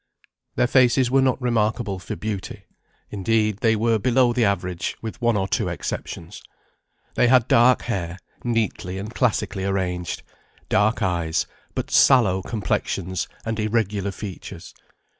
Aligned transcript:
Their 0.55 0.65
faces 0.65 1.11
were 1.11 1.21
not 1.21 1.39
remarkable 1.39 1.99
for 1.99 2.15
beauty; 2.15 2.63
indeed, 3.11 3.57
they 3.57 3.75
were 3.75 3.99
below 3.99 4.33
the 4.33 4.43
average, 4.43 4.95
with 4.99 5.21
one 5.21 5.37
or 5.37 5.47
two 5.47 5.67
exceptions; 5.69 6.41
they 7.13 7.27
had 7.27 7.47
dark 7.47 7.83
hair, 7.83 8.17
neatly 8.43 8.97
and 8.97 9.13
classically 9.13 9.63
arranged, 9.63 10.23
dark 10.69 11.03
eyes, 11.03 11.45
but 11.75 11.91
sallow 11.91 12.41
complexions 12.41 13.27
and 13.45 13.59
irregular 13.59 14.09
features. 14.09 14.73